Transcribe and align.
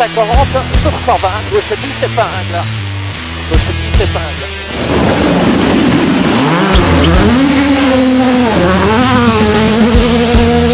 240, 0.00 0.64
220, 0.82 1.50
210 1.50 2.02
épingles. 2.04 2.64
210 3.50 4.00
épingles. 4.00 4.48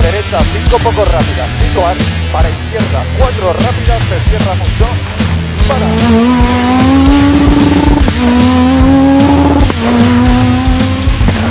Derecha 0.00 0.38
5 0.38 0.78
poco 0.78 1.04
rápida, 1.04 1.48
5 1.60 1.86
as, 1.86 1.98
para 2.30 2.50
izquierda 2.50 3.04
4 3.18 3.52
rápidas, 3.52 4.02
se 4.04 4.30
cierra 4.30 4.54
mucho. 4.54 4.86
Para. 5.66 5.86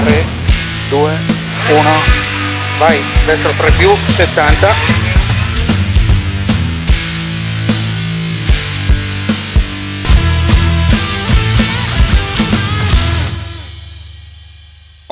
3, 0.05 0.25
2, 0.91 1.19
1, 1.71 2.79
vai, 2.79 3.01
destro 3.27 3.51
3 3.51 3.75
più, 3.75 3.97
70. 4.15 5.04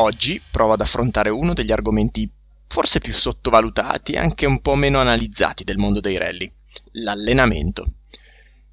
Oggi 0.03 0.41
provo 0.51 0.73
ad 0.73 0.81
affrontare 0.81 1.29
uno 1.29 1.53
degli 1.53 1.71
argomenti 1.71 2.29
forse 2.67 2.99
più 2.99 3.13
sottovalutati 3.13 4.11
e 4.11 4.17
anche 4.17 4.45
un 4.45 4.59
po' 4.59 4.75
meno 4.75 4.99
analizzati 4.99 5.63
del 5.63 5.77
mondo 5.77 6.01
dei 6.01 6.17
rally, 6.17 6.51
l'allenamento. 6.91 7.85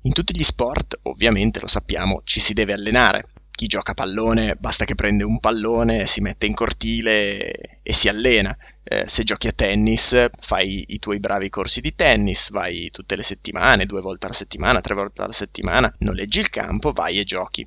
In 0.02 0.12
tutti 0.12 0.36
gli 0.36 0.42
sport, 0.42 0.98
ovviamente 1.04 1.60
lo 1.60 1.68
sappiamo, 1.68 2.22
ci 2.24 2.40
si 2.40 2.52
deve 2.52 2.72
allenare. 2.72 3.28
Chi 3.48 3.68
gioca 3.68 3.92
a 3.92 3.94
pallone 3.94 4.56
basta 4.58 4.84
che 4.84 4.96
prende 4.96 5.22
un 5.22 5.38
pallone, 5.38 6.04
si 6.04 6.20
mette 6.20 6.46
in 6.46 6.54
cortile 6.54 7.52
e 7.80 7.92
si 7.92 8.09
allena. 8.09 8.56
Eh, 8.82 9.06
se 9.06 9.22
giochi 9.22 9.46
a 9.46 9.52
tennis, 9.52 10.30
fai 10.37 10.84
i 10.88 10.98
tuoi 10.98 11.20
bravi 11.20 11.48
corsi 11.48 11.80
di 11.80 11.94
tennis, 11.94 12.50
vai 12.50 12.90
tutte 12.90 13.15
le 13.15 13.22
settimane, 13.22 13.87
due 13.87 14.00
volte 14.00 14.26
alla 14.26 14.34
settimana, 14.34 14.80
tre 14.80 14.94
volte 14.94 15.22
alla 15.22 15.30
settimana, 15.30 15.94
noleggi 15.98 16.40
il 16.40 16.50
campo, 16.50 16.90
vai 16.90 17.20
e 17.20 17.24
giochi. 17.24 17.65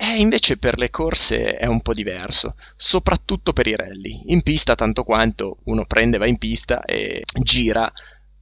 E 0.00 0.20
invece 0.20 0.58
per 0.58 0.78
le 0.78 0.90
corse 0.90 1.56
è 1.56 1.66
un 1.66 1.80
po' 1.80 1.92
diverso, 1.92 2.54
soprattutto 2.76 3.52
per 3.52 3.66
i 3.66 3.74
rally. 3.74 4.20
In 4.26 4.42
pista 4.42 4.76
tanto 4.76 5.02
quanto 5.02 5.58
uno 5.64 5.84
prende, 5.86 6.18
va 6.18 6.26
in 6.26 6.38
pista 6.38 6.84
e 6.84 7.24
gira 7.42 7.92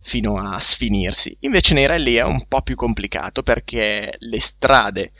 fino 0.03 0.37
a 0.37 0.61
sfinirsi. 0.61 1.35
Invece 1.41 1.73
nei 1.73 1.87
rally 1.87 2.15
è 2.15 2.23
un 2.23 2.45
po' 2.47 2.61
più 2.61 2.77
complicato 2.77 3.43
perché 3.43 4.15
le 4.19 4.41
strade 4.41 5.11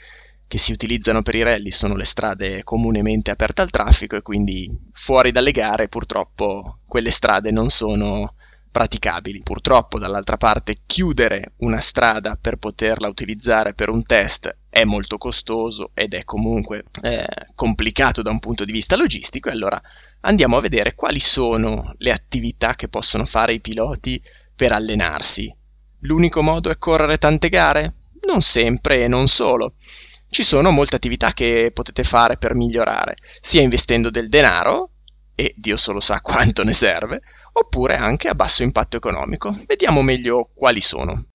che 0.47 0.59
si 0.59 0.71
utilizzano 0.71 1.23
per 1.23 1.35
i 1.35 1.43
rally 1.43 1.71
sono 1.71 1.95
le 1.95 2.05
strade 2.05 2.63
comunemente 2.63 3.31
aperte 3.31 3.63
al 3.63 3.71
traffico 3.71 4.15
e 4.15 4.21
quindi 4.21 4.71
fuori 4.93 5.31
dalle 5.31 5.51
gare 5.51 5.89
purtroppo 5.89 6.79
quelle 6.85 7.11
strade 7.11 7.51
non 7.51 7.69
sono 7.69 8.35
praticabili. 8.71 9.41
Purtroppo 9.41 9.97
dall'altra 9.97 10.37
parte 10.37 10.81
chiudere 10.85 11.53
una 11.57 11.81
strada 11.81 12.37
per 12.39 12.57
poterla 12.57 13.07
utilizzare 13.07 13.73
per 13.73 13.89
un 13.89 14.03
test 14.03 14.55
è 14.77 14.85
molto 14.85 15.17
costoso 15.17 15.89
ed 15.95 16.13
è 16.13 16.23
comunque 16.23 16.83
eh, 17.01 17.25
complicato 17.55 18.21
da 18.21 18.29
un 18.29 18.37
punto 18.37 18.63
di 18.63 18.71
vista 18.71 18.95
logistico 18.95 19.49
e 19.49 19.53
allora 19.53 19.81
andiamo 20.21 20.55
a 20.55 20.61
vedere 20.61 20.93
quali 20.93 21.19
sono 21.19 21.95
le 21.97 22.11
attività 22.11 22.75
che 22.75 22.87
possono 22.87 23.25
fare 23.25 23.53
i 23.53 23.59
piloti 23.59 24.21
per 24.55 24.73
allenarsi. 24.73 25.51
L'unico 26.01 26.43
modo 26.43 26.69
è 26.69 26.77
correre 26.77 27.17
tante 27.17 27.49
gare? 27.49 27.95
Non 28.27 28.43
sempre 28.43 29.01
e 29.01 29.07
non 29.07 29.27
solo. 29.27 29.73
Ci 30.29 30.43
sono 30.43 30.69
molte 30.69 30.97
attività 30.97 31.33
che 31.33 31.71
potete 31.73 32.03
fare 32.03 32.37
per 32.37 32.53
migliorare, 32.53 33.15
sia 33.41 33.61
investendo 33.61 34.11
del 34.11 34.29
denaro, 34.29 34.91
e 35.33 35.55
Dio 35.57 35.75
solo 35.77 35.99
sa 35.99 36.19
quanto 36.21 36.63
ne 36.63 36.73
serve, 36.73 37.21
oppure 37.53 37.95
anche 37.95 38.27
a 38.27 38.35
basso 38.35 38.61
impatto 38.61 38.95
economico. 38.97 39.57
Vediamo 39.65 40.03
meglio 40.03 40.51
quali 40.53 40.81
sono. 40.81 41.29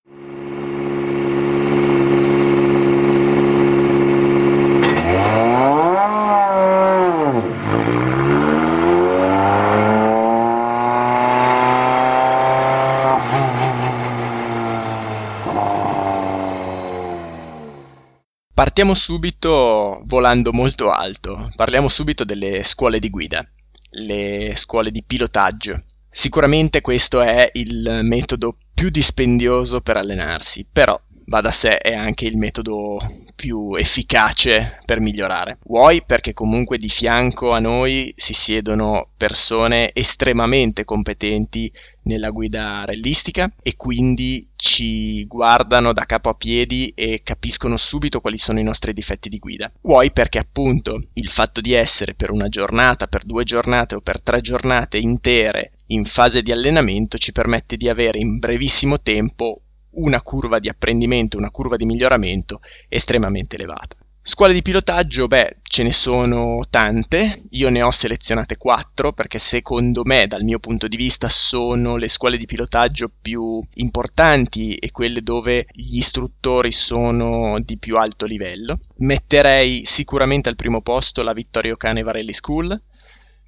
Partiamo 18.62 18.94
subito 18.94 20.04
volando 20.04 20.52
molto 20.52 20.88
alto, 20.88 21.50
parliamo 21.56 21.88
subito 21.88 22.22
delle 22.22 22.62
scuole 22.62 23.00
di 23.00 23.10
guida, 23.10 23.44
le 23.90 24.54
scuole 24.54 24.92
di 24.92 25.02
pilotaggio. 25.04 25.82
Sicuramente 26.08 26.80
questo 26.80 27.20
è 27.22 27.50
il 27.54 28.02
metodo 28.04 28.56
più 28.72 28.88
dispendioso 28.90 29.80
per 29.80 29.96
allenarsi, 29.96 30.64
però 30.72 30.96
va 31.26 31.40
da 31.40 31.52
sé 31.52 31.78
è 31.78 31.94
anche 31.94 32.26
il 32.26 32.36
metodo 32.36 32.98
più 33.34 33.74
efficace 33.74 34.78
per 34.84 35.00
migliorare. 35.00 35.58
Vuoi 35.64 36.02
perché 36.06 36.32
comunque 36.32 36.78
di 36.78 36.88
fianco 36.88 37.50
a 37.50 37.58
noi 37.58 38.12
si 38.16 38.34
siedono 38.34 39.06
persone 39.16 39.90
estremamente 39.92 40.84
competenti 40.84 41.72
nella 42.02 42.30
guida 42.30 42.84
realistica 42.84 43.52
e 43.62 43.74
quindi 43.74 44.48
ci 44.54 45.26
guardano 45.26 45.92
da 45.92 46.04
capo 46.04 46.28
a 46.28 46.34
piedi 46.34 46.92
e 46.94 47.22
capiscono 47.24 47.76
subito 47.76 48.20
quali 48.20 48.38
sono 48.38 48.60
i 48.60 48.64
nostri 48.64 48.92
difetti 48.92 49.28
di 49.28 49.38
guida. 49.38 49.72
Vuoi 49.80 50.12
perché 50.12 50.38
appunto 50.38 51.02
il 51.14 51.28
fatto 51.28 51.60
di 51.60 51.72
essere 51.72 52.14
per 52.14 52.30
una 52.30 52.48
giornata, 52.48 53.08
per 53.08 53.24
due 53.24 53.42
giornate 53.42 53.96
o 53.96 54.00
per 54.00 54.22
tre 54.22 54.40
giornate 54.40 54.98
intere 54.98 55.72
in 55.86 56.04
fase 56.04 56.42
di 56.42 56.52
allenamento 56.52 57.18
ci 57.18 57.32
permette 57.32 57.76
di 57.76 57.88
avere 57.88 58.18
in 58.18 58.38
brevissimo 58.38 59.00
tempo 59.00 59.62
una 59.92 60.22
curva 60.22 60.58
di 60.58 60.68
apprendimento, 60.68 61.36
una 61.36 61.50
curva 61.50 61.76
di 61.76 61.86
miglioramento 61.86 62.60
estremamente 62.88 63.56
elevata. 63.56 63.96
Scuole 64.24 64.52
di 64.52 64.62
pilotaggio, 64.62 65.26
beh, 65.26 65.56
ce 65.64 65.82
ne 65.82 65.90
sono 65.90 66.62
tante, 66.70 67.42
io 67.50 67.70
ne 67.70 67.82
ho 67.82 67.90
selezionate 67.90 68.56
quattro 68.56 69.12
perché 69.12 69.40
secondo 69.40 70.02
me, 70.04 70.28
dal 70.28 70.44
mio 70.44 70.60
punto 70.60 70.86
di 70.86 70.96
vista, 70.96 71.28
sono 71.28 71.96
le 71.96 72.06
scuole 72.06 72.36
di 72.36 72.46
pilotaggio 72.46 73.10
più 73.20 73.60
importanti 73.74 74.76
e 74.76 74.92
quelle 74.92 75.22
dove 75.22 75.66
gli 75.72 75.96
istruttori 75.96 76.70
sono 76.70 77.58
di 77.58 77.78
più 77.78 77.96
alto 77.96 78.24
livello. 78.24 78.78
Metterei 78.98 79.84
sicuramente 79.84 80.48
al 80.48 80.54
primo 80.54 80.82
posto 80.82 81.24
la 81.24 81.32
Vittorio 81.32 81.74
Caneva 81.74 82.12
Rally 82.12 82.32
School. 82.32 82.80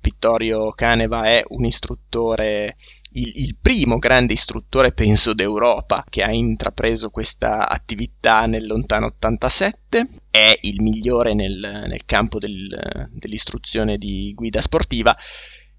Vittorio 0.01 0.73
Caneva 0.73 1.27
è 1.27 1.45
un 1.51 1.65
istruttore 1.67 2.75
il, 3.15 3.33
il, 3.37 3.57
primo 3.61 3.99
grande 3.99 4.33
istruttore, 4.33 4.93
penso, 4.93 5.35
d'Europa 5.35 6.05
che 6.09 6.23
ha 6.23 6.31
intrapreso 6.31 7.11
questa 7.11 7.69
attività 7.69 8.47
nel 8.47 8.67
lontano 8.67 9.07
87, 9.07 10.09
è 10.31 10.59
il 10.63 10.83
migliore 10.83 11.35
nel, 11.35 11.85
nel 11.87 12.05
campo 12.05 12.39
del, 12.39 13.09
dell'istruzione 13.13 13.99
di 13.99 14.33
guida 14.35 14.61
sportiva, 14.61 15.17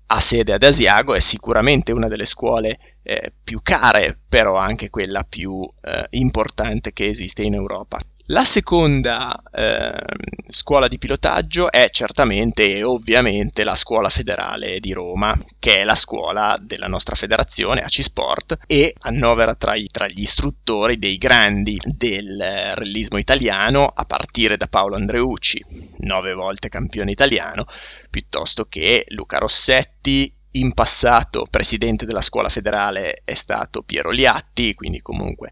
ha 0.07 0.19
sede 0.19 0.53
ad 0.53 0.63
Asiago, 0.63 1.13
è 1.13 1.19
sicuramente 1.19 1.91
una 1.91 2.07
delle 2.07 2.25
scuole 2.25 2.77
eh, 3.01 3.33
più 3.43 3.59
care, 3.61 4.21
però 4.29 4.55
anche 4.55 4.89
quella 4.89 5.23
più 5.23 5.61
eh, 5.81 6.05
importante 6.11 6.93
che 6.93 7.07
esiste 7.07 7.43
in 7.43 7.55
Europa. 7.55 7.99
La 8.29 8.43
seconda 8.43 9.39
eh, 9.51 10.01
scuola 10.47 10.87
di 10.87 10.97
pilotaggio 10.97 11.71
è 11.71 11.89
certamente 11.91 12.77
e 12.77 12.81
ovviamente 12.81 13.63
la 13.63 13.75
Scuola 13.75 14.09
Federale 14.09 14.79
di 14.79 14.93
Roma, 14.93 15.37
che 15.59 15.81
è 15.81 15.83
la 15.83 15.93
scuola 15.93 16.57
della 16.59 16.87
nostra 16.87 17.13
federazione 17.13 17.81
AC 17.81 18.01
Sport 18.01 18.57
e 18.65 18.95
annovera 19.01 19.53
tra, 19.53 19.75
i, 19.75 19.85
tra 19.85 20.07
gli 20.07 20.21
istruttori 20.21 20.97
dei 20.97 21.17
grandi 21.17 21.79
del 21.83 22.73
rellismo 22.73 23.19
italiano, 23.19 23.85
a 23.85 24.05
partire 24.05 24.57
da 24.57 24.65
Paolo 24.65 24.95
Andreucci, 24.95 25.63
nove 25.99 26.33
volte 26.33 26.67
campione 26.67 27.11
italiano, 27.11 27.65
piuttosto 28.09 28.65
che 28.65 29.05
Luca 29.09 29.37
Rossetti, 29.37 30.33
in 30.55 30.73
passato 30.73 31.45
presidente 31.47 32.07
della 32.07 32.21
scuola 32.21 32.49
federale 32.49 33.21
è 33.23 33.35
stato 33.35 33.83
Piero 33.83 34.09
Liatti, 34.09 34.73
quindi 34.73 34.99
comunque 35.01 35.51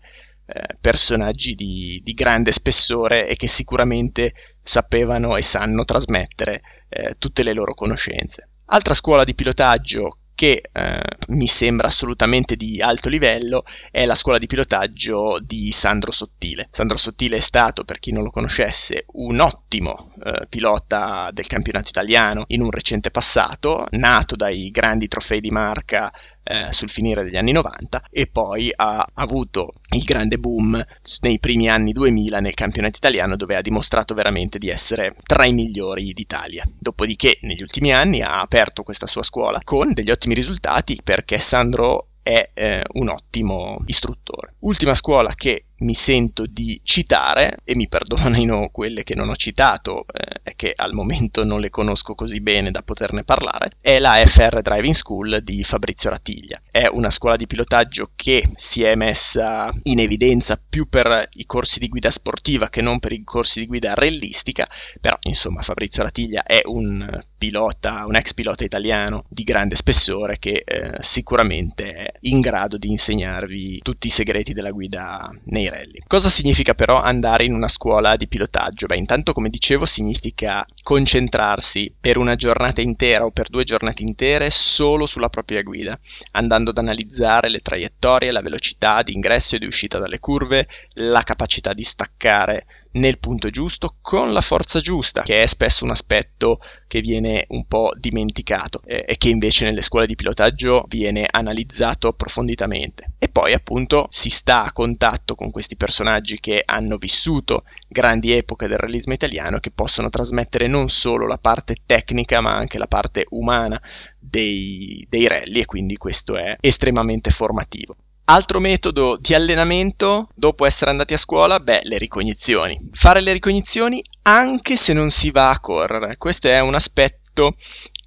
eh, 0.53 0.75
personaggi 0.79 1.55
di, 1.55 1.99
di, 2.03 2.13
grande 2.13 2.51
spessore 2.51 3.27
e 3.27 3.35
che 3.35 3.47
sicuramente 3.47 4.33
sapevano 4.61 5.35
e 5.35 5.41
sanno 5.41 5.83
trasmettere 5.83 6.61
eh, 6.89 7.15
tutte 7.17 7.41
le 7.41 7.53
loro 7.53 7.73
conoscenze. 7.73 8.49
Altra 8.65 8.93
scuola 8.93 9.23
di 9.23 9.33
pilotaggio 9.33 10.19
che 10.35 10.61
eh, 10.71 11.01
mi 11.29 11.47
sembra 11.47 11.87
assolutamente 11.87 12.55
di 12.55 12.81
alto 12.81 13.09
livello 13.09 13.63
è 13.91 14.05
la 14.05 14.15
scuola 14.15 14.37
di 14.37 14.47
pilotaggio 14.47 15.39
di 15.39 15.71
Sandro 15.71 16.11
Sottile. 16.11 16.67
Sandro 16.71 16.97
Sottile 16.97 17.37
è 17.37 17.39
stato, 17.39 17.83
per 17.83 17.99
chi 17.99 18.11
non 18.11 18.23
lo 18.23 18.29
conoscesse, 18.29 19.05
un 19.13 19.39
ottimo 19.39 20.11
eh, 20.23 20.45
pilota 20.49 21.29
del 21.31 21.47
campionato 21.47 21.89
italiano 21.89 22.43
in 22.47 22.61
un 22.61 22.71
recente 22.71 23.11
passato, 23.11 23.87
nato 23.91 24.35
dai 24.35 24.69
grandi 24.69 25.07
trofei 25.07 25.39
di 25.39 25.51
marca 25.51 26.11
eh, 26.43 26.71
sul 26.71 26.89
finire 26.89 27.23
degli 27.23 27.37
anni 27.37 27.51
90 27.51 28.07
e 28.11 28.27
poi 28.27 28.71
ha 28.75 29.07
avuto 29.13 29.69
il 29.95 30.03
grande 30.03 30.37
boom 30.37 30.81
nei 31.21 31.39
primi 31.39 31.69
anni 31.69 31.93
2000 31.93 32.39
nel 32.39 32.53
campionato 32.53 32.97
italiano 32.97 33.35
dove 33.35 33.55
ha 33.55 33.61
dimostrato 33.61 34.13
veramente 34.13 34.57
di 34.57 34.69
essere 34.69 35.15
tra 35.23 35.45
i 35.45 35.53
migliori 35.53 36.13
d'Italia. 36.13 36.63
Dopodiché 36.77 37.37
negli 37.41 37.61
ultimi 37.61 37.91
anni 37.93 38.21
ha 38.21 38.39
aperto 38.39 38.83
questa 38.83 39.07
sua 39.07 39.23
scuola 39.23 39.59
con 39.63 39.93
degli 39.93 40.11
ottimi 40.11 40.33
risultati 40.33 40.99
perché 41.03 41.39
Sandro 41.39 42.07
è 42.23 42.51
eh, 42.53 42.83
un 42.93 43.09
ottimo 43.09 43.81
istruttore. 43.85 44.55
Ultima 44.59 44.93
scuola 44.93 45.33
che 45.35 45.65
mi 45.83 45.93
sento 45.93 46.45
di 46.45 46.79
citare, 46.83 47.57
e 47.63 47.75
mi 47.75 47.87
perdonino 47.87 48.69
quelle 48.71 49.03
che 49.03 49.15
non 49.15 49.29
ho 49.29 49.35
citato 49.35 50.05
eh, 50.07 50.55
che 50.55 50.73
al 50.75 50.93
momento 50.93 51.43
non 51.43 51.59
le 51.59 51.69
conosco 51.69 52.15
così 52.15 52.41
bene 52.41 52.71
da 52.71 52.81
poterne 52.81 53.23
parlare, 53.23 53.71
è 53.81 53.99
la 53.99 54.21
FR 54.25 54.61
Driving 54.61 54.93
School 54.93 55.41
di 55.43 55.63
Fabrizio 55.63 56.09
Ratiglia. 56.09 56.61
È 56.69 56.87
una 56.91 57.09
scuola 57.09 57.35
di 57.35 57.47
pilotaggio 57.47 58.11
che 58.15 58.49
si 58.55 58.83
è 58.83 58.95
messa 58.95 59.71
in 59.83 59.99
evidenza 59.99 60.59
più 60.67 60.87
per 60.87 61.27
i 61.33 61.45
corsi 61.45 61.79
di 61.79 61.89
guida 61.89 62.11
sportiva 62.11 62.69
che 62.69 62.81
non 62.81 62.99
per 62.99 63.11
i 63.11 63.23
corsi 63.23 63.59
di 63.59 63.67
guida 63.67 63.93
rellistica, 63.93 64.67
però 64.99 65.17
insomma 65.21 65.61
Fabrizio 65.61 66.03
Ratiglia 66.03 66.43
è 66.43 66.61
un 66.65 67.21
pilota, 67.37 68.05
un 68.05 68.15
ex 68.15 68.33
pilota 68.33 68.63
italiano 68.63 69.25
di 69.27 69.43
grande 69.43 69.75
spessore 69.75 70.37
che 70.39 70.63
eh, 70.65 70.91
sicuramente 70.99 71.91
è 71.91 72.11
in 72.21 72.39
grado 72.39 72.77
di 72.77 72.89
insegnarvi 72.89 73.79
tutti 73.81 74.07
i 74.07 74.11
segreti 74.11 74.53
della 74.53 74.71
guida 74.71 75.29
nei 75.45 75.67
rally. 75.73 75.99
Cosa 76.07 76.29
significa 76.29 76.73
però 76.73 77.01
andare 77.01 77.43
in 77.43 77.53
una 77.53 77.67
scuola 77.67 78.15
di 78.15 78.27
pilotaggio? 78.27 78.85
Beh, 78.85 78.97
intanto 78.97 79.33
come 79.33 79.49
dicevo 79.49 79.85
significa 79.85 80.65
concentrarsi 80.83 81.93
per 81.99 82.17
una 82.17 82.35
giornata 82.35 82.81
intera 82.81 83.25
o 83.25 83.31
per 83.31 83.49
due 83.49 83.63
giornate 83.63 84.03
intere 84.03 84.49
solo 84.49 85.05
sulla 85.05 85.29
propria 85.29 85.63
guida, 85.63 85.99
andando 86.31 86.69
ad 86.69 86.77
analizzare 86.77 87.49
le 87.49 87.59
traiettorie, 87.59 88.31
la 88.31 88.41
velocità 88.41 89.01
di 89.01 89.13
ingresso 89.13 89.55
e 89.55 89.59
di 89.59 89.65
uscita 89.65 89.97
dalle 89.99 90.19
curve, 90.19 90.67
la 90.93 91.23
capacità 91.23 91.73
di 91.73 91.83
staccare 91.83 92.65
nel 92.93 93.19
punto 93.19 93.49
giusto 93.49 93.97
con 94.01 94.33
la 94.33 94.41
forza 94.41 94.79
giusta, 94.79 95.21
che 95.21 95.43
è 95.43 95.45
spesso 95.47 95.83
un 95.83 95.91
aspetto 95.91 96.59
che 96.87 97.01
viene 97.01 97.45
un 97.49 97.65
po' 97.65 97.91
dimenticato 97.95 98.81
eh, 98.85 99.05
e 99.07 99.17
che 99.17 99.29
invece 99.29 99.65
nelle 99.65 99.81
scuole 99.81 100.05
di 100.05 100.15
pilotaggio 100.15 100.85
viene 100.87 101.27
analizzato 101.29 102.07
approfonditamente. 102.07 103.13
E 103.17 103.29
poi 103.29 103.53
appunto 103.53 104.07
si 104.09 104.29
sta 104.29 104.65
a 104.65 104.71
contatto 104.71 105.35
con 105.35 105.51
questi 105.51 105.75
personaggi 105.75 106.39
che 106.39 106.61
hanno 106.63 106.97
vissuto 106.97 107.63
grandi 107.87 108.31
epoche 108.31 108.67
del 108.67 108.77
realismo 108.77 109.13
italiano 109.13 109.59
che 109.59 109.71
possono 109.71 110.09
trasmettere 110.09 110.67
non 110.67 110.89
solo 110.89 111.27
la 111.27 111.37
parte 111.37 111.77
tecnica 111.85 112.41
ma 112.41 112.55
anche 112.55 112.77
la 112.77 112.87
parte 112.87 113.25
umana 113.29 113.81
dei, 114.19 115.05
dei 115.09 115.27
rally 115.27 115.61
e 115.61 115.65
quindi 115.65 115.97
questo 115.97 116.35
è 116.35 116.57
estremamente 116.59 117.29
formativo. 117.31 117.95
Altro 118.25 118.61
metodo 118.61 119.17
di 119.17 119.33
allenamento 119.33 120.29
dopo 120.33 120.65
essere 120.65 120.91
andati 120.91 121.13
a 121.13 121.17
scuola? 121.17 121.59
Beh, 121.59 121.81
le 121.83 121.97
ricognizioni. 121.97 122.79
Fare 122.93 123.19
le 123.19 123.33
ricognizioni 123.33 124.01
anche 124.23 124.77
se 124.77 124.93
non 124.93 125.09
si 125.09 125.29
va 125.29 125.49
a 125.49 125.59
correre. 125.59 126.15
Questo 126.17 126.47
è 126.47 126.59
un 126.61 126.73
aspetto 126.73 127.57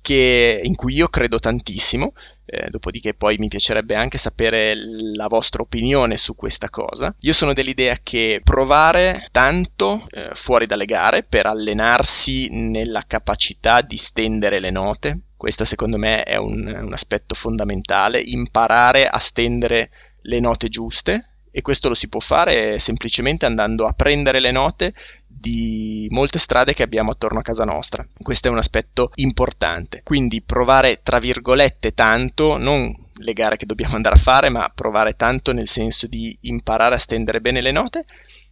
che, 0.00 0.60
in 0.64 0.74
cui 0.74 0.94
io 0.94 1.08
credo 1.08 1.38
tantissimo. 1.38 2.14
Eh, 2.48 2.70
dopodiché 2.70 3.12
poi 3.12 3.38
mi 3.38 3.48
piacerebbe 3.48 3.96
anche 3.96 4.18
sapere 4.18 4.74
la 4.76 5.26
vostra 5.26 5.62
opinione 5.62 6.16
su 6.16 6.36
questa 6.36 6.70
cosa. 6.70 7.14
Io 7.20 7.32
sono 7.32 7.52
dell'idea 7.52 7.96
che 8.02 8.40
provare 8.42 9.28
tanto 9.32 10.06
eh, 10.10 10.30
fuori 10.32 10.66
dalle 10.66 10.84
gare 10.84 11.24
per 11.24 11.46
allenarsi 11.46 12.48
nella 12.50 13.02
capacità 13.06 13.80
di 13.80 13.96
stendere 13.96 14.60
le 14.60 14.70
note, 14.70 15.20
questo 15.36 15.64
secondo 15.64 15.98
me 15.98 16.22
è 16.22 16.36
un, 16.36 16.66
un 16.66 16.92
aspetto 16.92 17.34
fondamentale, 17.34 18.20
imparare 18.20 19.06
a 19.06 19.18
stendere 19.18 19.90
le 20.22 20.40
note 20.40 20.68
giuste. 20.68 21.30
E 21.56 21.62
questo 21.62 21.88
lo 21.88 21.94
si 21.94 22.08
può 22.08 22.20
fare 22.20 22.78
semplicemente 22.78 23.46
andando 23.46 23.86
a 23.86 23.94
prendere 23.94 24.40
le 24.40 24.50
note 24.50 24.92
di 25.38 26.06
molte 26.10 26.38
strade 26.38 26.74
che 26.74 26.82
abbiamo 26.82 27.10
attorno 27.10 27.40
a 27.40 27.42
casa 27.42 27.64
nostra. 27.64 28.06
Questo 28.16 28.48
è 28.48 28.50
un 28.50 28.58
aspetto 28.58 29.10
importante. 29.16 30.00
Quindi 30.02 30.42
provare 30.42 31.00
tra 31.02 31.18
virgolette 31.18 31.92
tanto, 31.92 32.56
non 32.56 33.04
le 33.18 33.32
gare 33.32 33.56
che 33.56 33.66
dobbiamo 33.66 33.96
andare 33.96 34.16
a 34.16 34.18
fare, 34.18 34.48
ma 34.48 34.70
provare 34.74 35.14
tanto 35.14 35.52
nel 35.52 35.68
senso 35.68 36.06
di 36.06 36.36
imparare 36.42 36.94
a 36.94 36.98
stendere 36.98 37.40
bene 37.40 37.60
le 37.60 37.72
note 37.72 38.04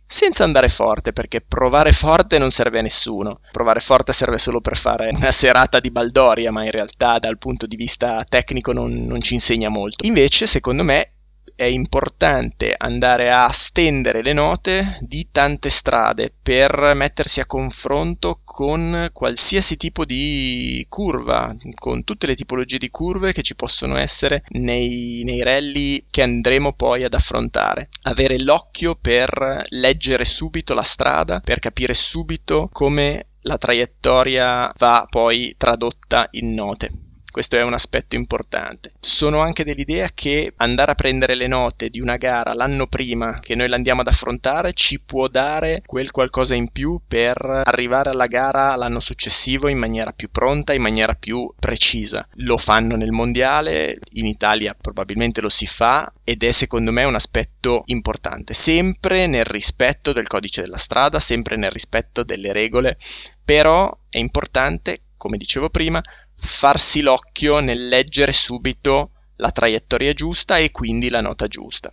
senza 0.07 0.45
andare 0.45 0.69
forte, 0.69 1.13
perché 1.13 1.41
provare 1.41 1.93
forte 1.93 2.39
non 2.39 2.51
serve 2.51 2.79
a 2.79 2.83
nessuno. 2.83 3.41
Provare 3.51 3.81
forte 3.81 4.13
serve 4.13 4.39
solo 4.39 4.61
per 4.61 4.77
fare 4.77 5.11
una 5.13 5.33
serata 5.33 5.81
di 5.81 5.91
baldoria, 5.91 6.53
ma 6.53 6.65
in 6.65 6.71
realtà 6.71 7.19
dal 7.19 7.39
punto 7.39 7.67
di 7.67 7.77
vista 7.77 8.25
tecnico 8.29 8.73
non, 8.73 9.07
non 9.07 9.21
ci 9.21 9.35
insegna 9.35 9.69
molto. 9.71 10.07
Invece, 10.07 10.47
secondo 10.47 10.85
me, 10.85 11.14
è 11.57 11.65
importante 11.65 12.75
andare 12.77 13.31
a 13.31 13.49
stendere 13.53 14.23
le 14.23 14.33
note 14.33 14.99
di 15.01 15.29
tante 15.31 15.71
strade 15.71 16.33
per 16.43 16.93
mettersi 16.95 17.41
a 17.41 17.47
confronto 17.47 18.41
con 18.45 19.09
qualsiasi 19.13 19.77
tipo 19.77 20.05
di 20.05 20.85
curva, 20.89 21.55
con 21.75 22.05
tutte 22.05 22.27
le 22.27 22.35
tipologie 22.35 22.79
di 22.79 22.91
curve 22.91 23.33
che 23.33 23.43
ci 23.43 23.55
possono 23.55 23.97
essere 23.97 24.43
nei, 24.51 25.23
nei 25.25 25.43
rally 25.43 26.05
che 26.07 26.23
andremo 26.23 26.73
poi 26.73 27.05
ad 27.05 27.15
affrontare. 27.15 27.89
Avere 28.03 28.43
l'occhio 28.43 28.97
per 29.01 29.65
leggere 29.69 30.25
subito 30.25 30.75
la 30.75 30.83
strada, 30.83 31.41
per 31.41 31.59
capire 31.59 31.95
subito 31.95 32.69
come 32.73 33.27
la 33.43 33.59
traiettoria 33.59 34.73
va 34.79 35.07
poi 35.09 35.55
tradotta 35.57 36.29
in 36.33 36.53
note. 36.55 37.04
Questo 37.35 37.57
è 37.57 37.63
un 37.63 37.75
aspetto 37.75 38.15
importante. 38.15 38.93
Sono 39.01 39.41
anche 39.41 39.65
dell'idea 39.65 40.09
che 40.15 40.53
andare 40.59 40.93
a 40.93 40.95
prendere 40.95 41.35
le 41.35 41.49
note 41.49 41.91
di 41.91 41.99
una 41.99 42.17
gara 42.17 42.55
l'anno 42.55 42.87
prima 42.87 43.41
che 43.41 43.57
noi 43.57 43.67
l'andiamo 43.67 44.03
ad 44.03 44.07
affrontare 44.07 44.73
ci 44.73 45.01
può 45.01 45.27
dare 45.27 45.83
quel 45.85 46.13
qualcosa 46.13 46.55
in 46.55 46.71
più 46.71 47.01
per 47.05 47.37
arrivare 47.65 48.11
alla 48.11 48.29
gara 48.29 48.77
l'anno 48.77 49.01
successivo 49.01 49.67
in 49.67 49.79
maniera 49.79 50.13
più 50.13 50.31
pronta, 50.31 50.75
in 50.75 50.83
maniera 50.83 51.15
più 51.15 51.53
precisa. 51.59 52.25
Lo 52.35 52.57
fanno 52.57 52.95
nel 52.95 53.11
mondiale, 53.11 53.99
in 54.13 54.27
Italia 54.27 54.77
probabilmente 54.81 55.41
lo 55.41 55.49
si 55.49 55.67
fa 55.67 56.13
ed 56.23 56.45
è 56.45 56.53
secondo 56.53 56.93
me 56.93 57.03
un 57.03 57.17
aspetto 57.17 57.83
importante, 57.87 58.55
sempre 58.55 59.27
nel 59.27 59.45
rispetto 59.45 60.13
del 60.13 60.29
codice 60.29 60.61
della 60.61 60.79
strada, 60.79 61.19
sempre 61.19 61.57
nel 61.57 61.73
rispetto 61.73 62.23
delle 62.23 62.53
regole, 62.53 62.97
però 63.45 63.93
è 64.09 64.19
importante, 64.19 65.01
come 65.17 65.37
dicevo 65.37 65.69
prima, 65.69 66.01
farsi 66.45 67.01
l'occhio 67.01 67.61
nel 67.61 67.89
leggere 67.89 68.33
subito 68.33 69.11
la 69.37 69.51
traiettoria 69.51 70.13
giusta 70.13 70.59
e 70.59 70.71
quindi 70.71 71.09
la 71.09 71.21
nota 71.21 71.49
giusta. 71.49 71.91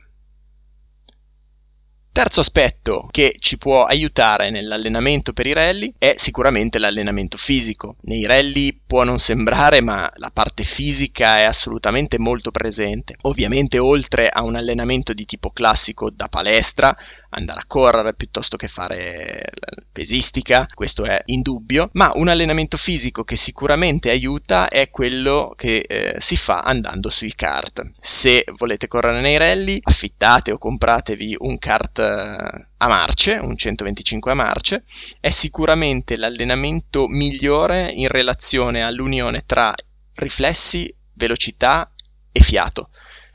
Terzo 2.13 2.41
aspetto 2.41 3.07
che 3.09 3.33
ci 3.39 3.57
può 3.57 3.85
aiutare 3.85 4.49
nell'allenamento 4.49 5.31
per 5.31 5.47
i 5.47 5.53
rally 5.53 5.93
è 5.97 6.15
sicuramente 6.17 6.77
l'allenamento 6.77 7.37
fisico. 7.37 7.95
Nei 8.01 8.25
rally 8.25 8.81
può 8.85 9.05
non 9.05 9.17
sembrare, 9.17 9.79
ma 9.79 10.11
la 10.15 10.29
parte 10.29 10.63
fisica 10.63 11.37
è 11.37 11.43
assolutamente 11.43 12.19
molto 12.19 12.51
presente. 12.51 13.15
Ovviamente 13.21 13.79
oltre 13.79 14.27
a 14.27 14.43
un 14.43 14.57
allenamento 14.57 15.13
di 15.13 15.23
tipo 15.23 15.51
classico 15.51 16.09
da 16.09 16.27
palestra, 16.27 16.93
andare 17.31 17.59
a 17.59 17.65
correre 17.67 18.13
piuttosto 18.13 18.57
che 18.57 18.67
fare 18.67 19.43
pesistica, 19.91 20.67
questo 20.73 21.05
è 21.05 21.21
indubbio, 21.25 21.89
ma 21.93 22.11
un 22.15 22.27
allenamento 22.27 22.77
fisico 22.77 23.23
che 23.23 23.35
sicuramente 23.35 24.09
aiuta 24.09 24.67
è 24.67 24.89
quello 24.89 25.53
che 25.55 25.77
eh, 25.77 26.15
si 26.19 26.37
fa 26.37 26.59
andando 26.59 27.09
sui 27.09 27.33
kart. 27.33 27.91
Se 27.99 28.43
volete 28.57 28.87
correre 28.87 29.21
nei 29.21 29.37
rally, 29.37 29.79
affittate 29.81 30.51
o 30.51 30.57
compratevi 30.57 31.35
un 31.39 31.57
kart 31.57 31.99
eh, 31.99 32.65
a 32.77 32.87
marce, 32.87 33.33
un 33.41 33.55
125 33.55 34.31
a 34.31 34.35
marce, 34.35 34.83
è 35.19 35.29
sicuramente 35.29 36.17
l'allenamento 36.17 37.07
migliore 37.07 37.91
in 37.93 38.07
relazione 38.07 38.83
all'unione 38.83 39.43
tra 39.45 39.73
riflessi, 40.15 40.93
velocità 41.13 41.91
e 42.31 42.41
fiato. 42.41 42.89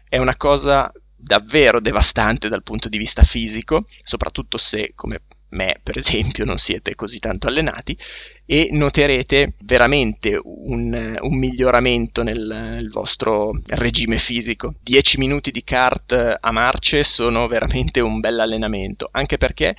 È 0.08 0.18
una 0.18 0.36
cosa 0.36 0.90
davvero 1.26 1.80
devastante 1.80 2.48
dal 2.48 2.62
punto 2.62 2.88
di 2.88 2.98
vista 2.98 3.24
fisico, 3.24 3.86
soprattutto 4.00 4.58
se, 4.58 4.92
come 4.94 5.22
me 5.48 5.76
per 5.82 5.96
esempio, 5.98 6.44
non 6.44 6.58
siete 6.58 6.94
così 6.94 7.18
tanto 7.18 7.48
allenati, 7.48 7.96
e 8.44 8.68
noterete 8.70 9.54
veramente 9.60 10.38
un, 10.40 11.16
un 11.20 11.36
miglioramento 11.36 12.22
nel, 12.22 12.46
nel, 12.46 12.90
vostro 12.90 13.60
regime 13.66 14.18
fisico. 14.18 14.74
10 14.80 15.18
minuti 15.18 15.50
di 15.50 15.64
kart 15.64 16.36
a 16.40 16.52
marce 16.52 17.02
sono 17.02 17.48
veramente 17.48 18.00
un 18.00 18.20
bel 18.20 18.38
allenamento, 18.38 19.08
anche 19.10 19.36
perché 19.36 19.74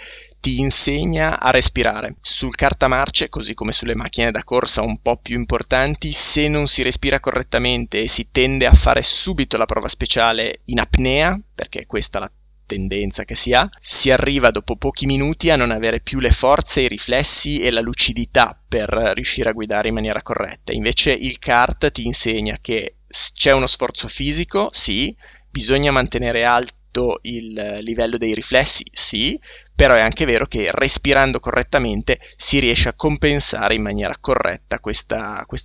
ti 0.47 0.59
insegna 0.59 1.41
a 1.41 1.49
respirare. 1.51 2.15
Sul 2.21 2.55
kart 2.55 2.81
a 2.83 2.87
marce, 2.87 3.27
così 3.27 3.53
come 3.53 3.73
sulle 3.73 3.95
macchine 3.95 4.31
da 4.31 4.45
corsa 4.45 4.81
un 4.81 5.01
po' 5.01 5.17
più 5.17 5.35
importanti, 5.35 6.13
se 6.13 6.47
non 6.47 6.67
si 6.67 6.83
respira 6.83 7.19
correttamente 7.19 8.01
e 8.01 8.07
si 8.07 8.31
tende 8.31 8.65
a 8.65 8.71
fare 8.71 9.01
subito 9.01 9.57
la 9.57 9.65
prova 9.65 9.89
speciale 9.89 10.61
in 10.67 10.79
apnea, 10.79 11.37
perché 11.53 11.85
questa 11.85 12.19
è 12.19 12.21
la 12.21 12.31
tendenza 12.65 13.25
che 13.25 13.35
si 13.35 13.51
ha, 13.51 13.69
si 13.77 14.09
arriva 14.09 14.49
dopo 14.49 14.77
pochi 14.77 15.05
minuti 15.05 15.49
a 15.49 15.57
non 15.57 15.71
avere 15.71 15.99
più 15.99 16.19
le 16.19 16.31
forze, 16.31 16.79
i 16.79 16.87
riflessi 16.87 17.59
e 17.59 17.69
la 17.69 17.81
lucidità 17.81 18.57
per 18.65 18.87
riuscire 19.15 19.49
a 19.49 19.53
guidare 19.53 19.89
in 19.89 19.95
maniera 19.95 20.21
corretta. 20.21 20.71
Invece 20.71 21.11
il 21.11 21.39
kart 21.39 21.91
ti 21.91 22.05
insegna 22.05 22.57
che 22.61 22.99
c'è 23.33 23.51
uno 23.51 23.67
sforzo 23.67 24.07
fisico, 24.07 24.69
sì, 24.71 25.13
bisogna 25.49 25.91
mantenere 25.91 26.45
alto 26.87 27.19
il 27.23 27.77
livello 27.81 28.17
dei 28.17 28.33
riflessi, 28.33 28.85
sì, 28.91 29.39
però 29.75 29.93
è 29.93 29.99
anche 29.99 30.25
vero 30.25 30.47
che 30.47 30.71
respirando 30.71 31.39
correttamente 31.39 32.19
si 32.35 32.59
riesce 32.59 32.89
a 32.89 32.93
compensare 32.93 33.75
in 33.75 33.83
maniera 33.83 34.15
corretta 34.19 34.79
questo 34.79 35.15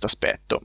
aspetto. 0.05 0.61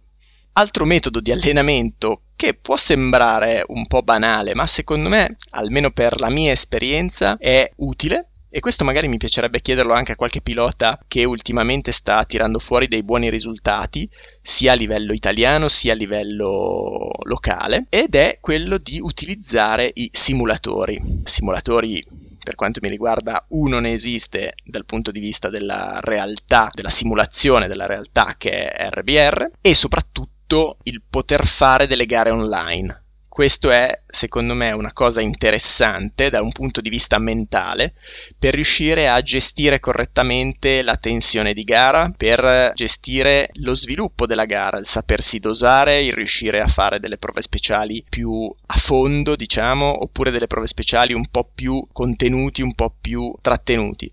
Altro 0.52 0.84
metodo 0.84 1.20
di 1.20 1.30
allenamento 1.30 2.22
che 2.34 2.54
può 2.54 2.76
sembrare 2.76 3.64
un 3.68 3.86
po' 3.86 4.02
banale, 4.02 4.54
ma 4.54 4.66
secondo 4.66 5.08
me, 5.08 5.36
almeno 5.50 5.90
per 5.92 6.18
la 6.18 6.30
mia 6.30 6.52
esperienza, 6.52 7.36
è 7.38 7.70
utile 7.76 8.30
e 8.50 8.60
questo 8.60 8.84
magari 8.84 9.08
mi 9.08 9.18
piacerebbe 9.18 9.60
chiederlo 9.60 9.92
anche 9.92 10.12
a 10.12 10.16
qualche 10.16 10.40
pilota 10.40 10.98
che 11.06 11.24
ultimamente 11.24 11.92
sta 11.92 12.24
tirando 12.24 12.58
fuori 12.58 12.88
dei 12.88 13.02
buoni 13.02 13.30
risultati, 13.30 14.08
sia 14.40 14.72
a 14.72 14.74
livello 14.74 15.12
italiano 15.12 15.68
sia 15.68 15.92
a 15.92 15.96
livello 15.96 17.08
locale, 17.24 17.86
ed 17.88 18.14
è 18.14 18.38
quello 18.40 18.78
di 18.78 18.98
utilizzare 19.00 19.90
i 19.92 20.08
simulatori. 20.12 21.00
Simulatori 21.24 22.04
per 22.48 22.54
quanto 22.54 22.80
mi 22.82 22.88
riguarda, 22.88 23.44
uno 23.50 23.78
ne 23.78 23.92
esiste 23.92 24.54
dal 24.64 24.86
punto 24.86 25.10
di 25.10 25.20
vista 25.20 25.50
della 25.50 25.98
realtà, 26.00 26.70
della 26.72 26.88
simulazione 26.88 27.68
della 27.68 27.84
realtà 27.84 28.36
che 28.38 28.70
è 28.70 28.88
RBR, 28.88 29.50
e 29.60 29.74
soprattutto 29.74 30.78
il 30.84 31.02
poter 31.08 31.44
fare 31.44 31.86
delle 31.86 32.06
gare 32.06 32.30
online. 32.30 33.07
Questo 33.38 33.70
è, 33.70 34.02
secondo 34.04 34.54
me, 34.54 34.72
una 34.72 34.92
cosa 34.92 35.20
interessante 35.20 36.28
da 36.28 36.42
un 36.42 36.50
punto 36.50 36.80
di 36.80 36.88
vista 36.88 37.20
mentale 37.20 37.94
per 38.36 38.52
riuscire 38.52 39.08
a 39.08 39.22
gestire 39.22 39.78
correttamente 39.78 40.82
la 40.82 40.96
tensione 40.96 41.54
di 41.54 41.62
gara, 41.62 42.12
per 42.16 42.72
gestire 42.74 43.48
lo 43.60 43.76
sviluppo 43.76 44.26
della 44.26 44.44
gara, 44.44 44.78
il 44.78 44.86
sapersi 44.86 45.38
dosare, 45.38 46.00
il 46.00 46.14
riuscire 46.14 46.60
a 46.60 46.66
fare 46.66 46.98
delle 46.98 47.16
prove 47.16 47.40
speciali 47.40 48.04
più 48.08 48.52
a 48.66 48.76
fondo, 48.76 49.36
diciamo, 49.36 50.02
oppure 50.02 50.32
delle 50.32 50.48
prove 50.48 50.66
speciali 50.66 51.12
un 51.12 51.28
po' 51.30 51.48
più 51.54 51.86
contenuti, 51.92 52.60
un 52.60 52.74
po' 52.74 52.96
più 53.00 53.32
trattenuti. 53.40 54.10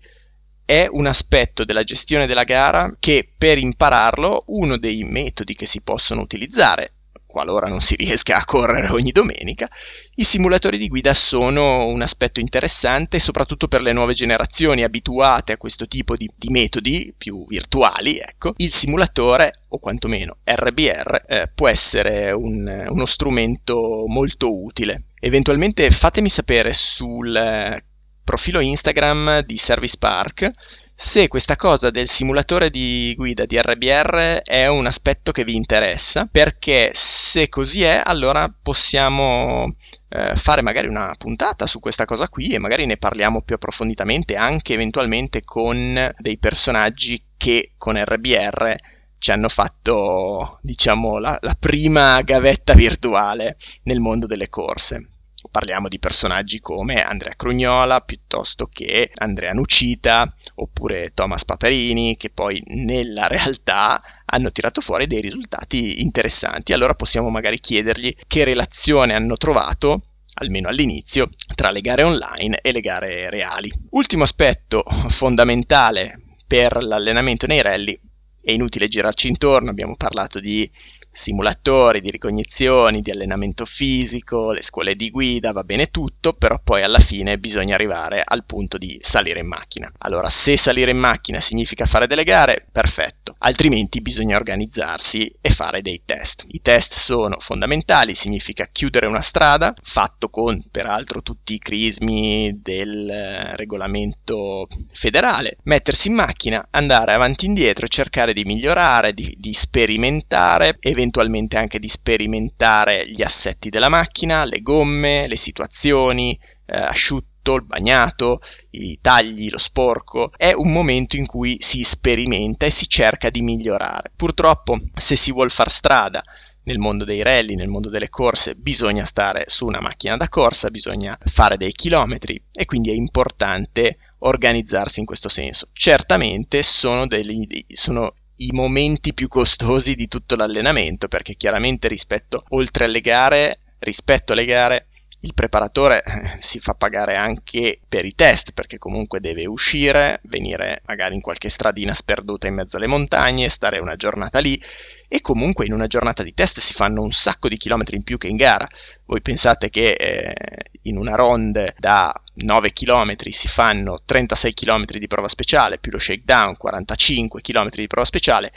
È 0.64 0.86
un 0.88 1.06
aspetto 1.06 1.64
della 1.64 1.82
gestione 1.82 2.26
della 2.26 2.44
gara 2.44 2.94
che 3.00 3.28
per 3.36 3.58
impararlo 3.58 4.44
uno 4.46 4.78
dei 4.78 5.02
metodi 5.02 5.56
che 5.56 5.66
si 5.66 5.82
possono 5.82 6.20
utilizzare 6.20 6.95
qualora 7.36 7.66
non 7.66 7.82
si 7.82 7.96
riesca 7.96 8.38
a 8.38 8.44
correre 8.46 8.88
ogni 8.88 9.12
domenica, 9.12 9.68
i 10.14 10.24
simulatori 10.24 10.78
di 10.78 10.88
guida 10.88 11.12
sono 11.12 11.84
un 11.84 12.00
aspetto 12.00 12.40
interessante 12.40 13.18
soprattutto 13.18 13.68
per 13.68 13.82
le 13.82 13.92
nuove 13.92 14.14
generazioni 14.14 14.82
abituate 14.82 15.52
a 15.52 15.58
questo 15.58 15.86
tipo 15.86 16.16
di, 16.16 16.30
di 16.34 16.48
metodi 16.48 17.12
più 17.14 17.44
virtuali. 17.46 18.16
Ecco. 18.16 18.54
Il 18.56 18.72
simulatore, 18.72 19.64
o 19.68 19.78
quantomeno 19.78 20.38
RBR, 20.44 21.24
eh, 21.28 21.50
può 21.54 21.68
essere 21.68 22.32
un, 22.32 22.86
uno 22.88 23.04
strumento 23.04 24.04
molto 24.06 24.58
utile. 24.58 25.08
Eventualmente 25.20 25.90
fatemi 25.90 26.30
sapere 26.30 26.72
sul 26.72 27.36
eh, 27.36 27.84
profilo 28.24 28.60
Instagram 28.60 29.42
di 29.42 29.58
Service 29.58 29.96
Park 29.98 30.50
se 30.98 31.28
questa 31.28 31.56
cosa 31.56 31.90
del 31.90 32.08
simulatore 32.08 32.70
di 32.70 33.12
guida 33.18 33.44
di 33.44 33.60
RBR 33.60 34.40
è 34.42 34.66
un 34.66 34.86
aspetto 34.86 35.30
che 35.30 35.44
vi 35.44 35.54
interessa, 35.54 36.26
perché 36.32 36.90
se 36.94 37.50
così 37.50 37.82
è, 37.82 38.00
allora 38.02 38.50
possiamo 38.62 39.76
eh, 40.08 40.34
fare 40.36 40.62
magari 40.62 40.88
una 40.88 41.14
puntata 41.18 41.66
su 41.66 41.80
questa 41.80 42.06
cosa 42.06 42.30
qui 42.30 42.48
e 42.48 42.58
magari 42.58 42.86
ne 42.86 42.96
parliamo 42.96 43.42
più 43.42 43.56
approfonditamente 43.56 44.36
anche 44.36 44.72
eventualmente 44.72 45.44
con 45.44 46.14
dei 46.16 46.38
personaggi 46.38 47.22
che 47.36 47.72
con 47.76 48.02
RBR 48.02 48.74
ci 49.18 49.30
hanno 49.32 49.50
fatto, 49.50 50.58
diciamo, 50.62 51.18
la, 51.18 51.36
la 51.42 51.56
prima 51.60 52.22
gavetta 52.22 52.72
virtuale 52.72 53.58
nel 53.82 54.00
mondo 54.00 54.26
delle 54.26 54.48
corse 54.48 55.10
parliamo 55.50 55.88
di 55.88 55.98
personaggi 55.98 56.60
come 56.60 57.02
Andrea 57.02 57.34
Crugnola 57.34 58.00
piuttosto 58.00 58.68
che 58.72 59.10
Andrea 59.16 59.52
Nucita 59.52 60.32
oppure 60.56 61.12
Thomas 61.14 61.44
Paperini 61.44 62.16
che 62.16 62.30
poi 62.30 62.62
nella 62.66 63.26
realtà 63.26 64.02
hanno 64.26 64.50
tirato 64.50 64.80
fuori 64.80 65.06
dei 65.06 65.20
risultati 65.20 66.02
interessanti. 66.02 66.72
Allora 66.72 66.94
possiamo 66.94 67.30
magari 67.30 67.60
chiedergli 67.60 68.14
che 68.26 68.44
relazione 68.44 69.14
hanno 69.14 69.36
trovato 69.36 70.02
almeno 70.38 70.68
all'inizio, 70.68 71.30
tra 71.54 71.70
le 71.70 71.80
gare 71.80 72.02
online 72.02 72.58
e 72.60 72.72
le 72.72 72.80
gare 72.80 73.30
reali. 73.30 73.72
Ultimo 73.90 74.24
aspetto 74.24 74.82
fondamentale 75.08 76.20
per 76.46 76.82
l'allenamento 76.82 77.46
nei 77.46 77.62
rally, 77.62 77.98
è 78.42 78.52
inutile 78.52 78.88
girarci 78.88 79.28
intorno, 79.28 79.70
abbiamo 79.70 79.96
parlato 79.96 80.38
di 80.38 80.70
simulatori 81.16 82.02
di 82.02 82.10
ricognizioni, 82.10 83.00
di 83.00 83.10
allenamento 83.10 83.64
fisico, 83.64 84.50
le 84.50 84.62
scuole 84.62 84.94
di 84.94 85.08
guida, 85.10 85.52
va 85.52 85.64
bene 85.64 85.86
tutto, 85.86 86.34
però 86.34 86.60
poi 86.62 86.82
alla 86.82 86.98
fine 86.98 87.38
bisogna 87.38 87.74
arrivare 87.74 88.22
al 88.22 88.44
punto 88.44 88.76
di 88.76 88.98
salire 89.00 89.40
in 89.40 89.48
macchina. 89.48 89.90
Allora, 89.98 90.28
se 90.28 90.58
salire 90.58 90.90
in 90.90 90.98
macchina 90.98 91.40
significa 91.40 91.86
fare 91.86 92.06
delle 92.06 92.22
gare, 92.22 92.66
perfetto, 92.70 93.34
altrimenti 93.38 94.02
bisogna 94.02 94.36
organizzarsi 94.36 95.34
e 95.40 95.48
fare 95.48 95.80
dei 95.80 96.02
test. 96.04 96.44
I 96.48 96.60
test 96.60 96.92
sono 96.92 97.36
fondamentali, 97.38 98.14
significa 98.14 98.68
chiudere 98.70 99.06
una 99.06 99.22
strada, 99.22 99.74
fatto 99.80 100.28
con 100.28 100.62
peraltro 100.70 101.22
tutti 101.22 101.54
i 101.54 101.58
crismi 101.58 102.60
del 102.62 103.54
regolamento 103.56 104.66
federale, 104.92 105.56
mettersi 105.62 106.08
in 106.08 106.14
macchina, 106.14 106.68
andare 106.70 107.14
avanti 107.14 107.46
e 107.46 107.48
indietro, 107.48 107.88
cercare 107.88 108.34
di 108.34 108.44
migliorare, 108.44 109.14
di, 109.14 109.34
di 109.38 109.54
sperimentare, 109.54 110.76
eventualmente 110.80 111.04
eventualmente 111.06 111.56
anche 111.56 111.78
di 111.78 111.88
sperimentare 111.88 113.08
gli 113.08 113.22
assetti 113.22 113.68
della 113.68 113.88
macchina, 113.88 114.44
le 114.44 114.60
gomme, 114.60 115.26
le 115.28 115.36
situazioni, 115.36 116.38
eh, 116.66 116.76
asciutto, 116.76 117.54
il 117.54 117.64
bagnato, 117.64 118.40
i 118.70 118.98
tagli, 119.00 119.48
lo 119.50 119.58
sporco. 119.58 120.32
È 120.36 120.52
un 120.52 120.72
momento 120.72 121.16
in 121.16 121.26
cui 121.26 121.56
si 121.60 121.84
sperimenta 121.84 122.66
e 122.66 122.70
si 122.70 122.88
cerca 122.88 123.30
di 123.30 123.40
migliorare. 123.40 124.12
Purtroppo, 124.16 124.76
se 124.94 125.14
si 125.14 125.30
vuole 125.30 125.50
far 125.50 125.70
strada 125.70 126.24
nel 126.64 126.78
mondo 126.78 127.04
dei 127.04 127.22
rally, 127.22 127.54
nel 127.54 127.68
mondo 127.68 127.88
delle 127.88 128.08
corse, 128.08 128.56
bisogna 128.56 129.04
stare 129.04 129.44
su 129.46 129.66
una 129.66 129.80
macchina 129.80 130.16
da 130.16 130.28
corsa, 130.28 130.70
bisogna 130.70 131.16
fare 131.24 131.56
dei 131.56 131.70
chilometri 131.70 132.42
e 132.52 132.64
quindi 132.64 132.90
è 132.90 132.94
importante 132.94 133.98
organizzarsi 134.18 134.98
in 134.98 135.06
questo 135.06 135.28
senso. 135.28 135.68
Certamente 135.72 136.64
sono, 136.64 137.06
degli, 137.06 137.46
sono 137.68 138.12
i 138.36 138.50
momenti 138.52 139.14
più 139.14 139.28
costosi 139.28 139.94
di 139.94 140.08
tutto 140.08 140.36
l'allenamento, 140.36 141.08
perché 141.08 141.34
chiaramente 141.34 141.88
rispetto, 141.88 142.44
oltre 142.50 142.84
alle 142.84 143.00
gare, 143.00 143.60
rispetto 143.78 144.32
alle 144.32 144.44
gare, 144.44 144.86
il 145.20 145.34
preparatore 145.34 146.02
eh, 146.02 146.36
si 146.38 146.60
fa 146.60 146.74
pagare 146.74 147.16
anche 147.16 147.80
per 147.88 148.04
i 148.04 148.14
test 148.14 148.52
perché 148.52 148.78
comunque 148.78 149.18
deve 149.20 149.46
uscire, 149.46 150.20
venire 150.24 150.82
magari 150.86 151.14
in 151.14 151.20
qualche 151.20 151.48
stradina 151.48 151.94
sperduta 151.94 152.46
in 152.46 152.54
mezzo 152.54 152.76
alle 152.76 152.86
montagne, 152.86 153.48
stare 153.48 153.78
una 153.78 153.96
giornata 153.96 154.38
lì 154.38 154.60
e 155.08 155.20
comunque 155.20 155.66
in 155.66 155.72
una 155.72 155.86
giornata 155.86 156.22
di 156.22 156.34
test 156.34 156.58
si 156.58 156.72
fanno 156.72 157.02
un 157.02 157.12
sacco 157.12 157.48
di 157.48 157.56
chilometri 157.56 157.96
in 157.96 158.02
più 158.02 158.18
che 158.18 158.28
in 158.28 158.36
gara. 158.36 158.66
Voi 159.04 159.20
pensate 159.22 159.70
che 159.70 159.92
eh, 159.92 160.34
in 160.82 160.96
una 160.96 161.14
ronde 161.14 161.74
da 161.78 162.12
9 162.34 162.72
km 162.72 163.14
si 163.28 163.48
fanno 163.48 163.98
36 164.04 164.54
km 164.54 164.84
di 164.84 165.06
prova 165.06 165.28
speciale 165.28 165.78
più 165.78 165.92
lo 165.92 165.98
shakedown, 165.98 166.56
45 166.56 167.40
km 167.40 167.68
di 167.70 167.86
prova 167.86 168.06
speciale, 168.06 168.52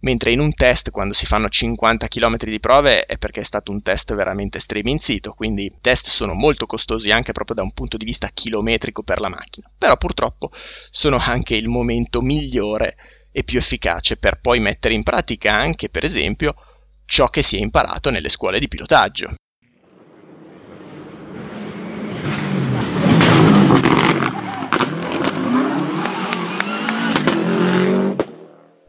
mentre 0.00 0.30
in 0.30 0.40
un 0.40 0.54
test 0.54 0.90
quando 0.90 1.14
si 1.14 1.26
fanno 1.26 1.48
50 1.48 2.06
km 2.06 2.36
di 2.36 2.60
prove 2.60 3.04
è 3.04 3.18
perché 3.18 3.40
è 3.40 3.44
stato 3.44 3.72
un 3.72 3.82
test 3.82 4.14
veramente 4.14 4.60
striminzito, 4.60 5.32
quindi 5.32 5.64
i 5.64 5.74
test 5.80 6.08
sono 6.08 6.34
molto 6.34 6.66
costosi 6.66 7.10
anche 7.10 7.32
proprio 7.32 7.56
da 7.56 7.62
un 7.62 7.72
punto 7.72 7.96
di 7.96 8.04
vista 8.04 8.28
chilometrico 8.32 9.02
per 9.02 9.20
la 9.20 9.28
macchina, 9.28 9.70
però 9.76 9.96
purtroppo 9.96 10.50
sono 10.90 11.16
anche 11.18 11.56
il 11.56 11.68
momento 11.68 12.20
migliore 12.20 12.96
e 13.38 13.44
più 13.44 13.60
efficace 13.60 14.16
per 14.16 14.40
poi 14.40 14.58
mettere 14.58 14.94
in 14.94 15.04
pratica 15.04 15.54
anche 15.54 15.88
per 15.88 16.02
esempio 16.04 16.56
ciò 17.04 17.28
che 17.28 17.40
si 17.40 17.56
è 17.56 17.60
imparato 17.60 18.10
nelle 18.10 18.28
scuole 18.28 18.58
di 18.58 18.66
pilotaggio. 18.66 19.34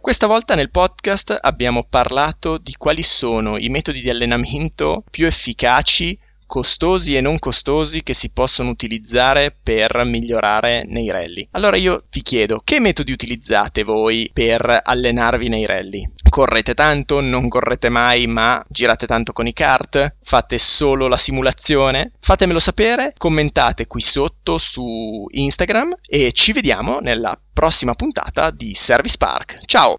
Questa 0.01 0.25
volta 0.25 0.55
nel 0.55 0.71
podcast 0.71 1.37
abbiamo 1.39 1.83
parlato 1.83 2.57
di 2.57 2.73
quali 2.73 3.03
sono 3.03 3.55
i 3.55 3.69
metodi 3.69 4.01
di 4.01 4.09
allenamento 4.09 5.03
più 5.11 5.27
efficaci, 5.27 6.19
costosi 6.49 7.15
e 7.15 7.21
non 7.21 7.37
costosi 7.37 8.01
che 8.01 8.15
si 8.15 8.31
possono 8.31 8.71
utilizzare 8.71 9.55
per 9.61 10.03
migliorare 10.03 10.83
nei 10.87 11.11
rally. 11.11 11.47
Allora 11.51 11.75
io 11.75 12.05
vi 12.09 12.23
chiedo, 12.23 12.59
che 12.63 12.79
metodi 12.79 13.11
utilizzate 13.11 13.83
voi 13.83 14.27
per 14.33 14.81
allenarvi 14.83 15.47
nei 15.47 15.67
rally? 15.67 16.09
Correte 16.27 16.73
tanto, 16.73 17.21
non 17.21 17.47
correte 17.49 17.89
mai, 17.89 18.25
ma 18.25 18.65
girate 18.67 19.05
tanto 19.05 19.31
con 19.31 19.45
i 19.45 19.53
kart? 19.53 20.15
Fate 20.23 20.57
solo 20.57 21.07
la 21.07 21.17
simulazione? 21.17 22.13
Fatemelo 22.19 22.59
sapere, 22.59 23.13
commentate 23.15 23.85
qui 23.85 24.01
sotto 24.01 24.57
su 24.57 25.27
Instagram 25.29 25.97
e 26.03 26.31
ci 26.31 26.51
vediamo 26.51 26.97
nella 26.99 27.39
prossima 27.53 27.93
puntata 27.93 28.49
di 28.49 28.73
Service 28.73 29.17
Park. 29.17 29.59
Ciao! 29.65 29.97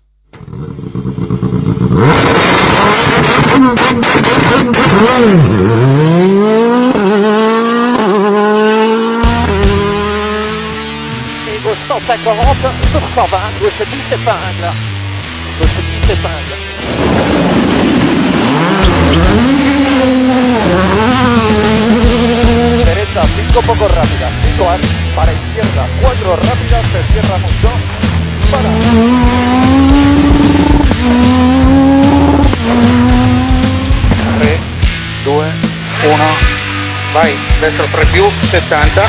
Et 3.61 3.65
au 11.67 11.75
140 11.87 12.57
sur 12.91 13.03
120, 13.15 13.39
gauche 13.61 13.83
10 13.87 14.15
épingle. 14.15 14.73
Gauche 15.59 15.81
10 15.91 16.11
épingle. 16.11 16.57
Derecha 22.87 23.23
5 23.23 23.61
poco 23.67 23.87
rápida, 23.89 24.29
situar, 24.43 24.81
para 25.15 25.33
izquierda 25.35 25.87
4 26.01 26.37
rápida, 26.37 26.83
se 26.85 27.03
cierra 27.13 27.37
mucho, 27.39 27.71
para. 28.51 28.71
1, 36.11 36.37
vai, 37.13 37.37
destro 37.61 37.87
3 37.87 38.05
più, 38.07 38.29
70, 38.51 39.09